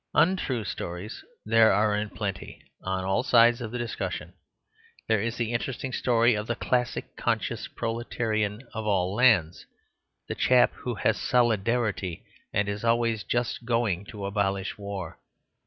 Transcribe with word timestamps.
Untrue 0.15 0.63
stories 0.63 1.23
there 1.45 1.71
are 1.71 1.95
in 1.95 2.09
plenty, 2.09 2.63
on 2.81 3.05
all 3.05 3.21
sides 3.21 3.61
of 3.61 3.69
the 3.69 3.77
discussion. 3.77 4.33
There 5.07 5.21
is 5.21 5.37
the 5.37 5.53
interesting 5.53 5.93
story 5.93 6.33
of 6.33 6.47
the 6.47 6.55
Class 6.55 6.97
Conscious 7.15 7.67
Proletarian 7.67 8.67
of 8.73 8.87
All 8.87 9.13
Lands, 9.13 9.67
the 10.27 10.33
chap 10.33 10.73
who 10.73 10.95
has 10.95 11.19
"solidarity," 11.21 12.23
and 12.51 12.67
is 12.67 12.83
always 12.83 13.21
just 13.23 13.63
going 13.63 14.03
to 14.05 14.25
abolish 14.25 14.75
war. 14.75 15.19